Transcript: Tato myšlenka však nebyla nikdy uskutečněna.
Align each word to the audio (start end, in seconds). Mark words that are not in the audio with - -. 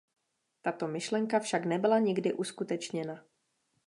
Tato 0.61 0.87
myšlenka 0.87 1.39
však 1.39 1.65
nebyla 1.65 1.99
nikdy 1.99 2.33
uskutečněna. 2.33 3.23